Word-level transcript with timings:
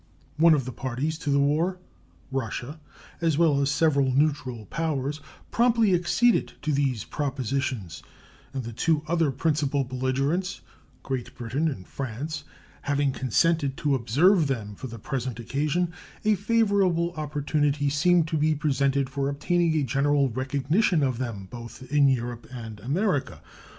One 0.37 0.55
of 0.55 0.65
the 0.65 0.71
parties 0.71 1.19
to 1.19 1.29
the 1.29 1.37
war 1.37 1.77
(Russia), 2.31 2.79
as 3.21 3.37
well 3.37 3.61
as 3.61 3.69
several 3.69 4.11
neutral 4.11 4.65
powers, 4.65 5.21
promptly 5.51 5.93
acceded 5.93 6.53
to 6.63 6.71
these 6.73 7.03
propositions, 7.03 8.01
and 8.51 8.63
the 8.63 8.73
two 8.73 9.03
other 9.05 9.29
principal 9.29 9.83
belligerents 9.83 10.61
(Great 11.03 11.35
Britain 11.35 11.67
and 11.67 11.85
France) 11.87 12.45
having 12.81 13.11
consented 13.11 13.77
to 13.77 13.93
observe 13.93 14.47
them 14.47 14.73
for 14.73 14.87
the 14.87 14.97
present 14.97 15.39
occasion, 15.39 15.93
a 16.25 16.33
favorable 16.33 17.13
opportunity 17.15 17.87
seemed 17.87 18.27
to 18.29 18.37
be 18.37 18.55
presented 18.55 19.07
for 19.07 19.29
obtaining 19.29 19.75
a 19.75 19.83
general 19.83 20.31
recognition 20.31 21.03
of 21.03 21.19
them, 21.19 21.47
both 21.51 21.83
in 21.91 22.07
Europe 22.09 22.47
and 22.51 22.79
America. 22.79 23.39